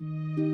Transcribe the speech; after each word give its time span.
Música 0.00 0.53